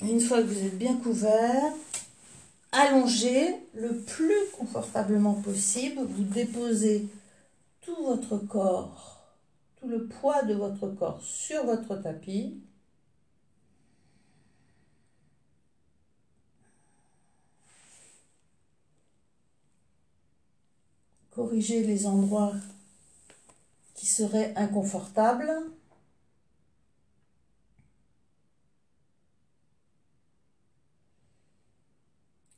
Une 0.02 0.20
fois 0.20 0.42
que 0.42 0.48
vous 0.48 0.66
êtes 0.66 0.78
bien 0.78 0.98
couvert, 0.98 1.72
allongez 2.74 3.56
le 3.76 3.96
plus 3.96 4.50
confortablement 4.58 5.36
possible. 5.36 6.02
Vous 6.02 6.24
déposez 6.24 7.08
tout 7.84 8.04
votre 8.04 8.38
corps, 8.38 9.26
tout 9.80 9.88
le 9.88 10.08
poids 10.08 10.44
de 10.44 10.54
votre 10.54 10.88
corps 10.90 11.22
sur 11.22 11.66
votre 11.66 11.96
tapis. 11.98 12.62
Corrigez 21.32 21.84
les 21.84 22.06
endroits 22.06 22.54
qui 23.96 24.06
seraient 24.06 24.54
inconfortables. 24.56 25.52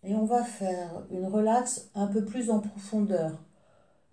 Et 0.04 0.14
on 0.14 0.26
va 0.26 0.44
faire 0.44 1.04
une 1.10 1.26
relaxe 1.26 1.90
un 1.96 2.08
peu 2.08 2.24
plus 2.24 2.52
en 2.52 2.60
profondeur. 2.60 3.40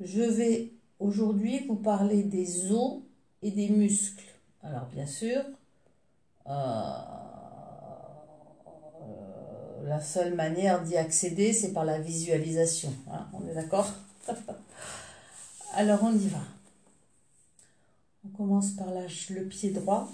Je 0.00 0.22
vais 0.22 0.72
Aujourd'hui, 1.02 1.66
vous 1.66 1.74
parlez 1.74 2.22
des 2.22 2.70
os 2.70 3.00
et 3.42 3.50
des 3.50 3.68
muscles. 3.68 4.24
Alors, 4.62 4.86
bien 4.86 5.04
sûr, 5.04 5.42
euh, 6.46 6.92
la 9.82 10.00
seule 10.00 10.36
manière 10.36 10.84
d'y 10.84 10.96
accéder, 10.96 11.52
c'est 11.52 11.72
par 11.72 11.84
la 11.84 11.98
visualisation. 11.98 12.94
Hein, 13.10 13.26
on 13.32 13.48
est 13.48 13.54
d'accord? 13.54 13.90
Alors, 15.74 16.04
on 16.04 16.12
y 16.12 16.28
va. 16.28 16.38
On 18.24 18.28
commence 18.28 18.70
par 18.70 18.86
le 18.92 19.42
pied 19.48 19.72
droit. 19.72 20.08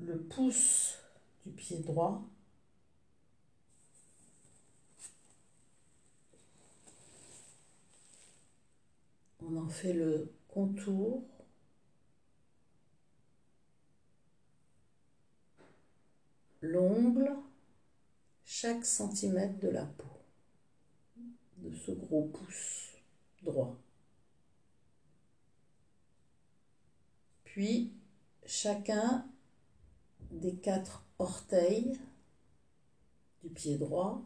Le 0.00 0.16
pouce 0.16 0.94
du 1.44 1.52
pied 1.52 1.80
droit 1.80 2.22
on 9.46 9.56
en 9.56 9.68
fait 9.68 9.92
le 9.92 10.32
contour. 10.48 11.24
L'ongle, 16.62 17.30
chaque 18.44 18.84
centimètre 18.84 19.58
de 19.60 19.68
la 19.68 19.84
peau 19.84 20.04
de 21.58 21.74
ce 21.74 21.92
gros 21.92 22.24
pouce 22.24 22.92
droit. 23.42 23.76
Puis 27.44 27.92
chacun 28.44 29.28
des 30.30 30.56
quatre 30.56 31.04
orteils 31.18 31.98
du 33.42 33.50
pied 33.50 33.78
droit. 33.78 34.22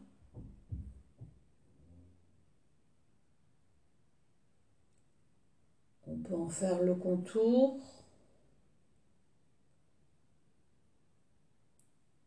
On 6.10 6.16
peut 6.16 6.34
en 6.34 6.48
faire 6.48 6.82
le 6.82 6.96
contour. 6.96 7.78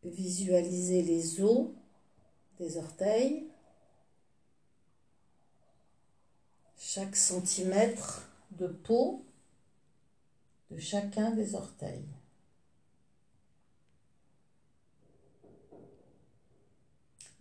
Visualiser 0.02 1.02
les 1.02 1.40
os 1.42 1.68
des 2.58 2.78
orteils. 2.78 3.46
Chaque 6.78 7.16
centimètre 7.16 8.28
de 8.52 8.68
peau 8.68 9.24
de 10.70 10.78
chacun 10.78 11.32
des 11.32 11.54
orteils. 11.54 12.08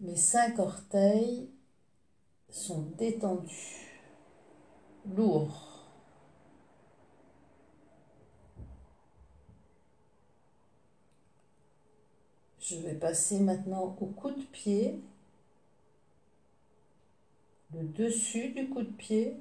Mes 0.02 0.18
cinq 0.18 0.60
orteils 0.60 1.50
sont 2.50 2.82
détendus, 2.98 3.88
lourds. 5.06 5.73
Je 12.64 12.78
vais 12.78 12.94
passer 12.94 13.42
maintenant 13.42 13.94
au 14.00 14.06
coup 14.06 14.32
de 14.32 14.42
pied, 14.42 14.98
le 17.74 17.84
dessus 17.84 18.54
du 18.54 18.70
coup 18.70 18.84
de 18.84 18.92
pied. 18.92 19.36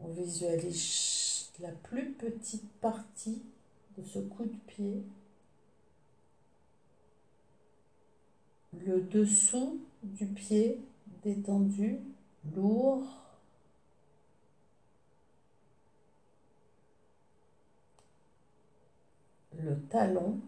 On 0.00 0.08
visualise 0.08 1.52
la 1.60 1.70
plus 1.70 2.14
petite 2.14 2.68
partie 2.80 3.42
de 3.96 4.04
ce 4.04 4.18
coup 4.18 4.44
de 4.44 4.58
pied. 4.66 5.04
Le 8.84 9.02
dessous 9.02 9.78
du 10.02 10.26
pied 10.26 10.80
détendu, 11.22 12.00
lourd. 12.56 13.21
Le 19.62 19.80
talon 19.88 20.40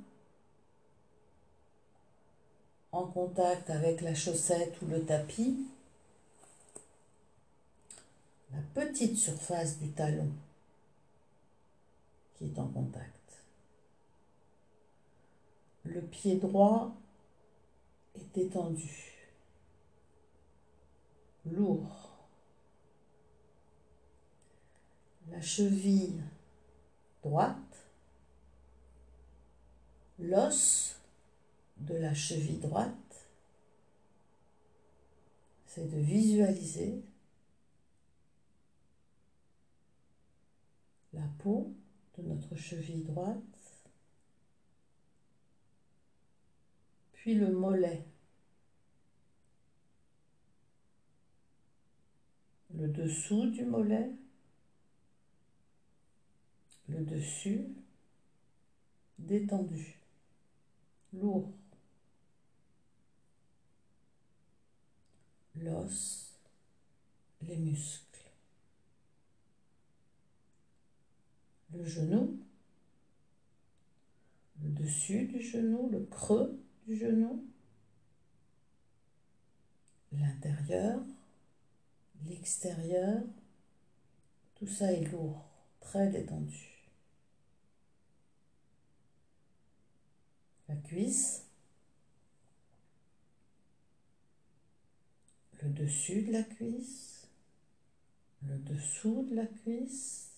en 2.92 3.07
contact 3.07 3.70
avec 3.70 4.00
la 4.00 4.14
chaussette 4.14 4.81
ou 4.83 4.87
le 4.87 5.05
tapis 5.05 5.66
la 8.53 8.61
petite 8.83 9.16
surface 9.16 9.79
du 9.79 9.90
talon 9.90 10.31
qui 12.37 12.46
est 12.46 12.59
en 12.59 12.68
contact. 12.68 13.42
Le 15.85 16.00
pied 16.00 16.37
droit 16.37 16.92
est 18.14 18.38
étendu, 18.38 19.12
lourd. 21.46 22.11
La 25.31 25.40
cheville 25.40 26.22
droite, 27.22 27.84
l'os 30.18 30.96
de 31.79 31.94
la 31.94 32.14
cheville 32.14 32.61
droite, 32.61 33.29
c'est 35.66 35.90
de 35.90 35.98
visualiser 35.98 37.03
la 41.12 41.27
peau 41.38 41.72
de 42.16 42.22
notre 42.22 42.55
cheville 42.57 43.05
droite, 43.05 43.42
puis 47.12 47.35
le 47.35 47.50
mollet, 47.50 48.05
le 52.77 52.88
dessous 52.88 53.50
du 53.50 53.64
mollet, 53.64 54.11
le 56.88 57.05
dessus 57.05 57.66
détendu, 59.18 59.98
lourd, 61.14 61.53
l'os, 65.57 66.33
les 67.42 67.57
muscles. 67.57 68.05
le 71.77 71.85
genou, 71.85 72.38
le 74.62 74.68
dessus 74.70 75.27
du 75.27 75.40
genou, 75.40 75.88
le 75.90 76.05
creux 76.05 76.59
du 76.87 76.96
genou, 76.96 77.44
l'intérieur, 80.12 81.00
l'extérieur, 82.27 83.22
tout 84.55 84.68
ça 84.68 84.92
est 84.92 85.11
lourd, 85.11 85.44
très 85.81 86.09
détendu. 86.09 86.73
La 90.68 90.77
cuisse, 90.77 91.44
le 95.62 95.70
dessus 95.70 96.22
de 96.22 96.33
la 96.33 96.42
cuisse, 96.42 97.29
le 98.42 98.59
dessous 98.59 99.27
de 99.31 99.37
la 99.37 99.46
cuisse, 99.46 100.31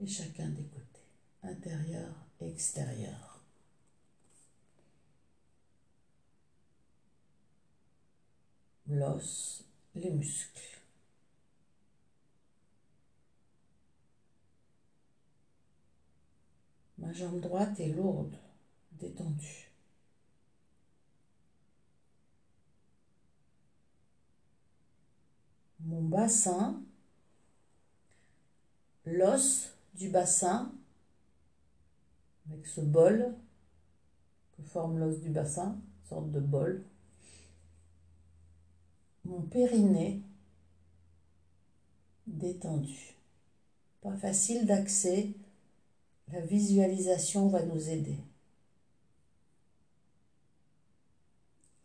et 0.00 0.06
chacun 0.06 0.48
des 0.48 0.64
côtés, 0.64 1.06
intérieur 1.42 2.14
et 2.40 2.50
extérieur. 2.50 3.42
L'os, 8.88 9.64
les 9.94 10.10
muscles. 10.10 10.78
Ma 16.98 17.12
jambe 17.12 17.40
droite 17.40 17.80
est 17.80 17.88
lourde, 17.88 18.36
détendue. 19.04 19.70
Mon 25.80 26.02
bassin, 26.02 26.82
l'os 29.04 29.70
du 29.94 30.08
bassin, 30.08 30.72
avec 32.48 32.66
ce 32.66 32.80
bol 32.80 33.34
que 34.56 34.62
forme 34.62 34.98
l'os 34.98 35.20
du 35.20 35.28
bassin, 35.28 35.76
sorte 36.08 36.30
de 36.30 36.40
bol. 36.40 36.82
Mon 39.24 39.42
périnée 39.42 40.22
détendu. 42.26 43.14
Pas 44.00 44.16
facile 44.16 44.66
d'accès, 44.66 45.30
la 46.32 46.40
visualisation 46.40 47.48
va 47.48 47.62
nous 47.62 47.88
aider. 47.88 48.18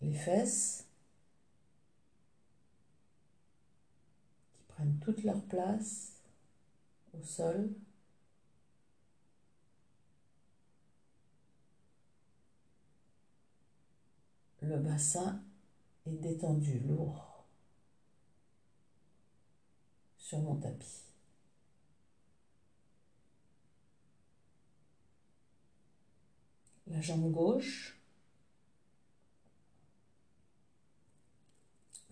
Les 0.01 0.13
fesses 0.13 0.85
qui 4.53 4.63
prennent 4.69 4.99
toute 4.99 5.23
leur 5.23 5.41
place 5.43 6.13
au 7.13 7.23
sol. 7.23 7.69
Le 14.61 14.77
bassin 14.77 15.41
est 16.05 16.11
détendu, 16.11 16.79
lourd, 16.79 17.45
sur 20.17 20.39
mon 20.39 20.55
tapis. 20.55 21.03
La 26.87 27.01
jambe 27.01 27.31
gauche, 27.31 27.98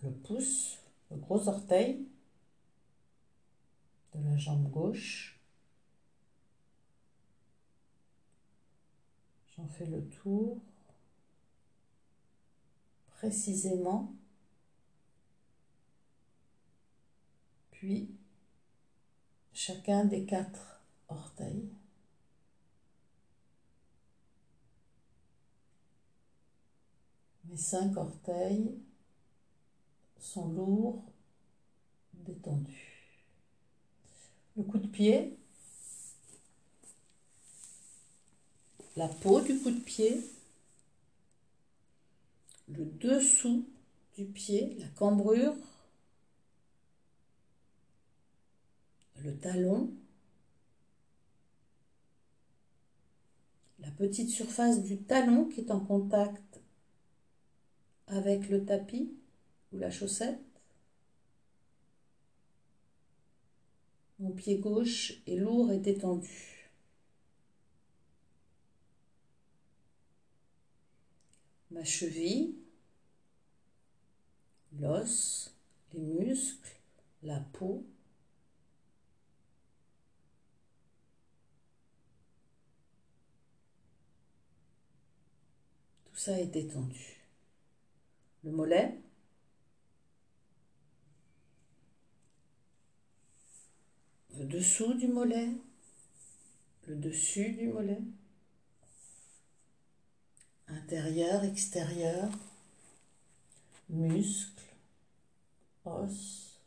le 0.02 0.10
pouce, 0.12 0.78
le 1.10 1.16
gros 1.16 1.48
orteil 1.48 2.06
de 4.14 4.22
la 4.22 4.36
jambe 4.36 4.70
gauche. 4.70 5.40
J'en 9.56 9.66
fais 9.66 9.86
le 9.86 10.08
tour 10.08 10.60
précisément. 13.08 14.14
Puis 17.72 18.08
chacun 19.52 20.04
des 20.04 20.24
quatre 20.24 20.80
orteils. 21.08 21.68
Mes 27.44 27.56
cinq 27.56 27.96
orteils 27.96 28.78
sont 30.20 30.48
lourds, 30.48 31.04
détendus. 32.14 33.24
Le 34.56 34.62
coup 34.64 34.78
de 34.78 34.86
pied, 34.86 35.38
la 38.96 39.08
peau 39.08 39.40
du 39.40 39.58
coup 39.60 39.70
de 39.70 39.80
pied, 39.80 40.20
le 42.68 42.84
dessous 42.84 43.64
du 44.16 44.24
pied, 44.24 44.76
la 44.80 44.88
cambrure, 44.88 45.54
le 49.22 49.36
talon, 49.38 49.92
la 53.78 53.90
petite 53.92 54.30
surface 54.30 54.82
du 54.82 54.98
talon 54.98 55.46
qui 55.46 55.60
est 55.60 55.70
en 55.70 55.80
contact 55.80 56.60
avec 58.08 58.48
le 58.48 58.64
tapis 58.64 59.17
ou 59.72 59.78
la 59.78 59.90
chaussette. 59.90 60.40
Mon 64.18 64.32
pied 64.32 64.58
gauche 64.58 65.14
est 65.26 65.36
lourd 65.36 65.70
et 65.70 65.78
détendu. 65.78 66.70
Ma 71.70 71.84
cheville, 71.84 72.56
l'os, 74.80 75.54
les 75.92 76.00
muscles, 76.00 76.76
la 77.22 77.38
peau. 77.38 77.84
Tout 86.06 86.16
ça 86.16 86.40
est 86.40 86.46
détendu. 86.46 87.22
Le 88.42 88.50
mollet, 88.50 88.98
le 94.38 94.44
dessous 94.44 94.94
du 94.94 95.08
mollet, 95.08 95.48
le 96.86 96.94
dessus 96.94 97.50
du 97.50 97.66
mollet, 97.68 98.00
intérieur, 100.68 101.42
extérieur, 101.42 102.30
muscles, 103.88 104.62
os. 105.84 106.60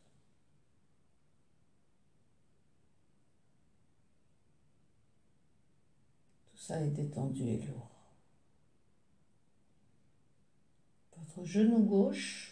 Tout 6.51 6.57
ça 6.57 6.81
est 6.81 6.89
détendu 6.89 7.47
et 7.47 7.57
lourd. 7.60 7.89
Votre 11.15 11.45
genou 11.45 11.79
gauche 11.86 12.51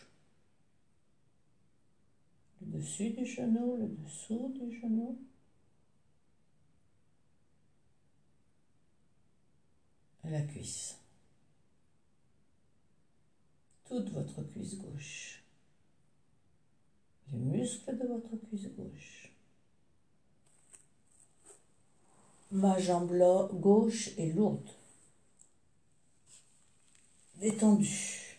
dessus 2.70 3.10
du 3.12 3.26
genou, 3.26 3.78
le 3.78 3.88
dessous 3.88 4.54
du 4.56 4.80
genou. 4.80 5.18
La 10.24 10.42
cuisse. 10.44 10.98
Toute 13.86 14.10
votre 14.12 14.44
cuisse 14.44 14.78
gauche. 14.78 15.44
Les 17.32 17.40
muscles 17.40 17.98
de 17.98 18.08
votre 18.08 18.36
cuisse 18.48 18.68
gauche. 18.76 19.34
Ma 22.52 22.78
jambe 22.78 23.12
gauche 23.54 24.10
est 24.18 24.34
lourde. 24.34 24.70
Détendue. 27.38 28.30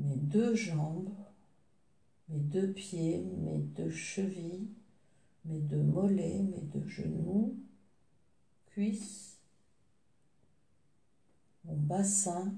mes 0.00 0.16
deux 0.30 0.54
jambes, 0.54 1.12
mes 2.28 2.38
deux 2.38 2.72
pieds, 2.72 3.18
mes 3.18 3.58
deux 3.58 3.90
chevilles, 3.90 4.68
mes 5.44 5.58
deux 5.58 5.82
mollets, 5.82 6.42
mes 6.42 6.60
deux 6.60 6.86
genoux, 6.86 7.58
cuisses, 8.66 9.36
mon 11.64 11.76
bassin, 11.76 12.54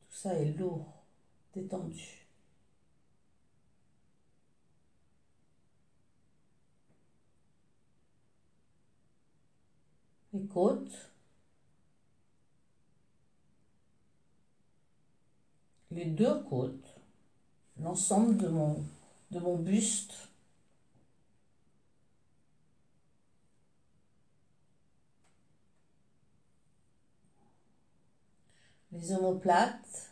tout 0.00 0.16
ça 0.16 0.34
est 0.34 0.52
lourd, 0.54 1.04
détendu. 1.54 2.26
Les 10.32 10.46
côtes, 10.46 11.09
les 15.90 16.04
deux 16.04 16.42
côtes, 16.44 16.96
l'ensemble 17.80 18.36
de 18.36 18.48
mon, 18.48 18.84
de 19.30 19.40
mon 19.40 19.56
buste. 19.56 20.14
Les 28.92 29.12
omoplates 29.12 30.10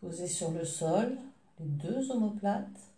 posées 0.00 0.28
sur 0.28 0.50
le 0.50 0.64
sol, 0.64 1.16
les 1.58 1.66
deux 1.66 2.10
omoplates. 2.10 2.93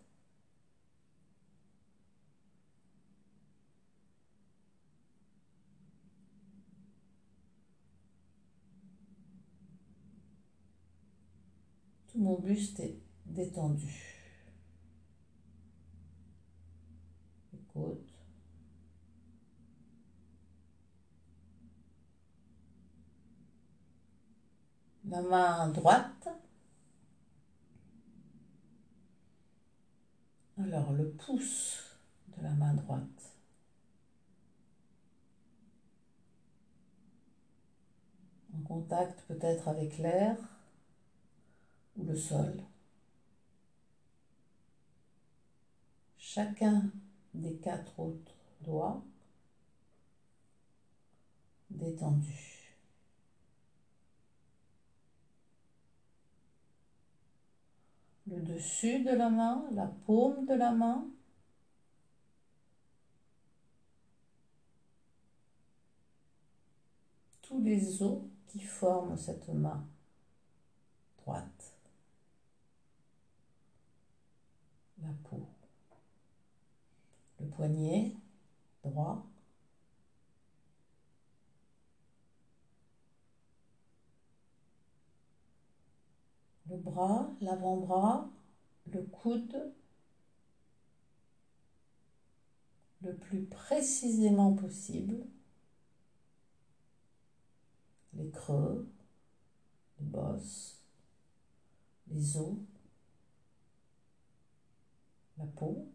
Mon 12.17 12.39
buste 12.39 12.81
est 12.81 12.99
détendu. 13.27 14.13
La 25.09 25.21
main 25.23 25.69
droite. 25.69 26.29
Alors 30.59 30.93
le 30.93 31.11
pouce 31.11 31.99
de 32.37 32.43
la 32.43 32.51
main 32.55 32.75
droite. 32.75 33.03
En 38.55 38.63
contact 38.63 39.23
peut-être 39.29 39.69
avec 39.69 39.99
l'air 39.99 40.56
ou 41.99 42.05
le 42.05 42.17
sol. 42.17 42.63
Chacun 46.19 46.91
des 47.35 47.57
quatre 47.57 47.99
autres 47.99 48.35
doigts 48.61 49.03
détendu. 51.71 52.75
Le 58.27 58.41
dessus 58.41 59.05
de 59.05 59.11
la 59.11 59.31
main, 59.31 59.69
la 59.73 59.87
paume 59.87 60.47
de 60.47 60.55
la 60.55 60.73
main. 60.73 61.07
Tous 67.43 67.63
les 67.63 68.03
os 68.03 68.23
qui 68.49 68.61
forment 68.61 69.17
cette 69.17 69.49
main 69.49 69.87
droite. 71.19 71.76
Le 77.41 77.47
poignet 77.47 78.13
droit. 78.85 79.27
Le 86.69 86.77
bras, 86.77 87.31
l'avant-bras, 87.41 88.29
le 88.93 89.03
coude, 89.03 89.73
le 93.03 93.15
plus 93.15 93.45
précisément 93.45 94.55
possible. 94.55 95.25
Les 98.15 98.31
creux, 98.31 98.89
les 100.01 100.07
bosses, 100.07 100.81
les 102.09 102.37
os 102.39 102.57
la 105.39 105.47
peau. 105.47 105.87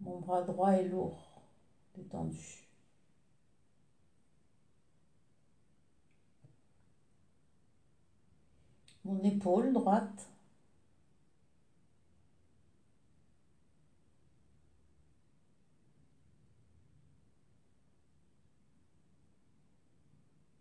Mon 0.00 0.20
bras 0.20 0.42
droit 0.42 0.72
est 0.72 0.88
lourd, 0.88 1.42
détendu. 1.94 2.68
Mon 9.04 9.22
épaule 9.22 9.72
droite. 9.72 10.28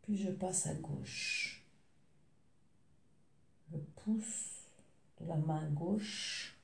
Puis 0.03 0.17
je 0.17 0.29
passe 0.29 0.67
à 0.67 0.73
gauche. 0.75 1.63
Le 3.71 3.79
pouce 3.79 4.62
la 5.27 5.37
main 5.37 5.69
gauche. 5.71 6.57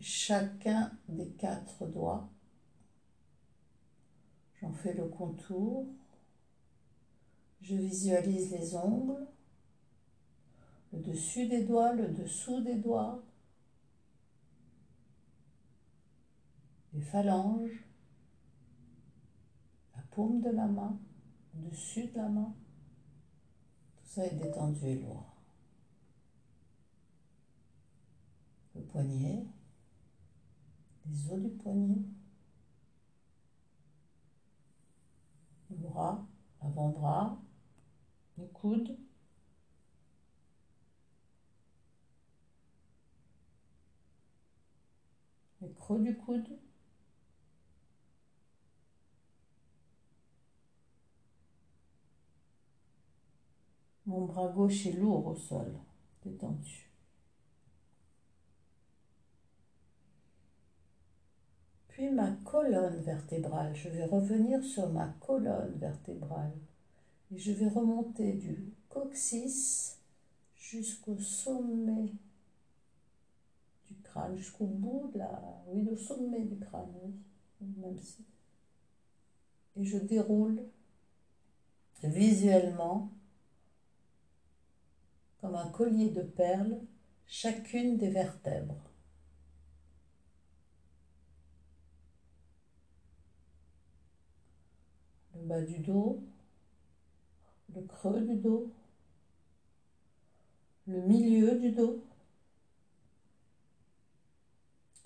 Chacun 0.00 0.92
des 1.08 1.30
quatre 1.32 1.86
doigts. 1.86 2.28
J'en 4.60 4.72
fais 4.72 4.94
le 4.94 5.06
contour. 5.08 5.86
Je 7.62 7.76
visualise 7.76 8.50
les 8.52 8.74
ongles, 8.74 9.26
le 10.92 10.98
dessus 11.00 11.46
des 11.46 11.64
doigts, 11.64 11.92
le 11.92 12.08
dessous 12.08 12.62
des 12.62 12.76
doigts, 12.76 13.22
les 16.94 17.02
phalanges, 17.02 17.84
la 19.94 20.02
paume 20.10 20.40
de 20.40 20.50
la 20.50 20.66
main, 20.66 20.98
dessus 21.68 22.08
de 22.08 22.16
la 22.16 22.28
main. 22.28 22.54
Tout 23.96 24.06
ça 24.06 24.26
est 24.26 24.34
détendu 24.34 24.86
et 24.86 25.00
lourd. 25.00 25.36
Le 28.74 28.82
poignet, 28.82 29.44
les 31.06 31.32
os 31.32 31.40
du 31.40 31.50
poignet, 31.50 32.02
le 35.70 35.76
bras, 35.76 36.26
l'avant-bras, 36.62 37.40
le 38.38 38.46
coude, 38.46 38.96
le 45.60 45.68
creux 45.68 46.02
du 46.02 46.16
coude, 46.16 46.48
Mon 54.10 54.24
bras 54.24 54.48
gauche 54.48 54.86
est 54.86 54.92
lourd 54.92 55.24
au 55.24 55.36
sol, 55.36 55.72
détendu. 56.24 56.90
Puis 61.86 62.10
ma 62.10 62.32
colonne 62.44 63.00
vertébrale, 63.02 63.72
je 63.76 63.88
vais 63.88 64.04
revenir 64.04 64.64
sur 64.64 64.88
ma 64.88 65.06
colonne 65.20 65.74
vertébrale 65.76 66.50
et 67.30 67.38
je 67.38 67.52
vais 67.52 67.68
remonter 67.68 68.32
du 68.32 68.72
coccyx 68.88 70.00
jusqu'au 70.56 71.16
sommet 71.16 72.10
du 73.86 73.94
crâne, 74.02 74.36
jusqu'au 74.36 74.66
bout 74.66 75.08
de 75.14 75.20
la... 75.20 75.40
Oui, 75.68 75.88
au 75.88 75.96
sommet 75.96 76.40
du 76.40 76.58
crâne, 76.58 76.90
oui, 77.04 77.12
même 77.76 78.00
si. 78.00 78.24
Et 79.76 79.84
je 79.84 79.98
déroule 79.98 80.64
visuellement 82.02 83.08
comme 85.40 85.54
un 85.54 85.70
collier 85.70 86.10
de 86.10 86.22
perles 86.22 86.80
chacune 87.26 87.96
des 87.96 88.10
vertèbres. 88.10 88.90
Le 95.34 95.42
bas 95.46 95.62
du 95.62 95.78
dos, 95.78 96.22
le 97.74 97.82
creux 97.82 98.20
du 98.20 98.36
dos, 98.36 98.70
le 100.86 101.00
milieu 101.00 101.58
du 101.58 101.70
dos, 101.70 102.04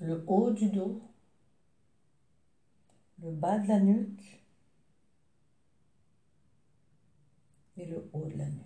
le 0.01 0.25
haut 0.27 0.51
du 0.51 0.69
dos, 0.71 1.01
le 3.23 3.31
bas 3.31 3.59
de 3.59 3.69
la 3.69 3.79
nuque 3.79 4.43
et 7.77 7.87
le 7.87 8.09
haut 8.13 8.27
de 8.27 8.37
la 8.37 8.47
nuque. 8.47 8.64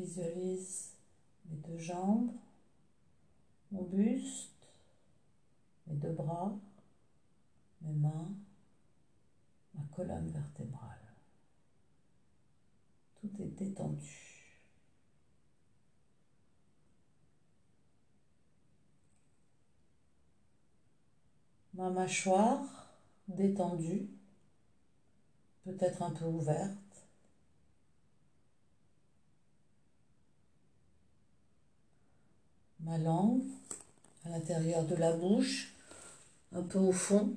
Visualise 0.00 0.92
mes 1.46 1.56
deux 1.56 1.78
jambes, 1.78 2.32
mon 3.70 3.82
buste, 3.82 4.66
mes 5.86 5.96
deux 5.96 6.12
bras, 6.12 6.52
mes 7.82 7.92
mains, 7.92 8.34
ma 9.74 9.82
colonne 9.94 10.30
vertébrale. 10.30 10.98
Tout 13.20 13.30
est 13.40 13.48
détendu. 13.58 14.56
Ma 21.74 21.88
mâchoire 21.88 22.90
détendue, 23.28 24.10
peut-être 25.64 26.02
un 26.02 26.10
peu 26.10 26.26
ouverte. 26.26 26.89
Ma 32.80 32.98
langue 32.98 33.44
à 34.24 34.30
l'intérieur 34.30 34.86
de 34.86 34.94
la 34.94 35.16
bouche, 35.16 35.74
un 36.52 36.62
peu 36.62 36.78
au 36.78 36.92
fond, 36.92 37.36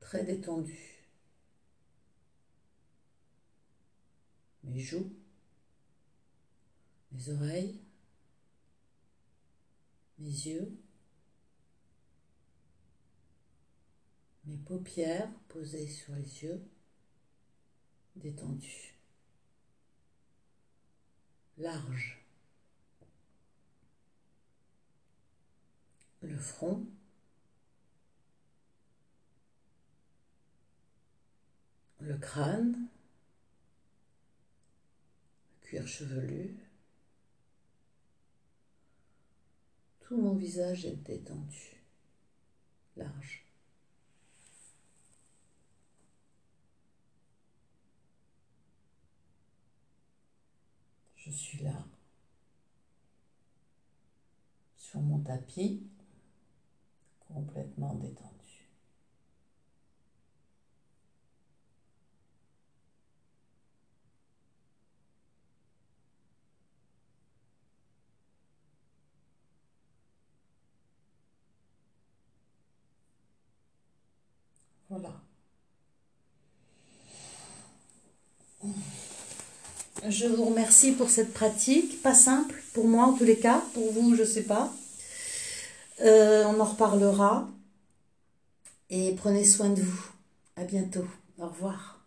très 0.00 0.24
détendue. 0.24 1.04
Mes 4.64 4.80
joues, 4.80 5.12
mes 7.12 7.28
oreilles, 7.30 7.80
mes 10.18 10.26
yeux, 10.26 10.78
mes 14.44 14.56
paupières 14.56 15.30
posées 15.48 15.88
sur 15.88 16.14
les 16.14 16.42
yeux, 16.42 16.60
détendues, 18.16 18.94
larges. 21.56 22.17
Le 26.22 26.36
front, 26.36 26.86
le 32.00 32.16
crâne, 32.18 32.88
le 35.50 35.66
cuir 35.66 35.86
chevelu. 35.86 36.56
Tout 40.00 40.16
mon 40.16 40.34
visage 40.34 40.86
est 40.86 40.96
détendu, 40.96 41.82
large. 42.96 43.44
Je 51.16 51.30
suis 51.30 51.62
là, 51.62 51.84
sur 54.76 55.00
mon 55.00 55.20
tapis 55.20 55.86
complètement 57.32 57.94
détendu. 57.94 58.28
Voilà. 74.90 75.12
Je 80.08 80.26
vous 80.26 80.44
remercie 80.44 80.92
pour 80.92 81.10
cette 81.10 81.34
pratique, 81.34 82.00
pas 82.02 82.14
simple 82.14 82.62
pour 82.72 82.86
moi 82.86 83.04
en 83.06 83.12
tous 83.12 83.24
les 83.24 83.38
cas, 83.38 83.62
pour 83.74 83.92
vous 83.92 84.14
je 84.14 84.22
ne 84.22 84.26
sais 84.26 84.44
pas. 84.44 84.72
Euh, 86.00 86.44
on 86.46 86.60
en 86.60 86.64
reparlera. 86.64 87.48
Et 88.90 89.14
prenez 89.14 89.44
soin 89.44 89.70
de 89.70 89.82
vous. 89.82 90.10
À 90.56 90.64
bientôt. 90.64 91.06
Au 91.38 91.46
revoir. 91.46 91.97